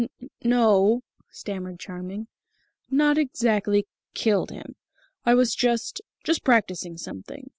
[0.03, 2.25] "No, n no," stammered Charming,
[2.89, 3.85] "not exactly
[4.15, 4.75] killed him.
[5.27, 7.49] I was just just practising something.